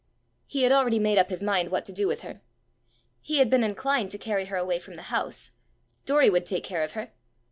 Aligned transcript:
He 0.47 0.63
had 0.63 0.71
already 0.71 0.97
made 0.97 1.19
up 1.19 1.29
his 1.29 1.43
mind 1.43 1.69
what 1.69 1.85
to 1.85 1.93
do 1.93 2.07
with 2.07 2.21
her. 2.21 2.41
He 3.21 3.37
had 3.37 3.51
been 3.51 3.63
inclined 3.63 4.09
to 4.09 4.17
carry 4.17 4.45
her 4.45 4.57
away 4.57 4.79
from 4.79 4.95
the 4.95 5.13
house: 5.13 5.51
Doory 6.07 6.31
would 6.31 6.47
take 6.47 6.63
care 6.63 6.83
of 6.83 6.93
her! 6.93 7.11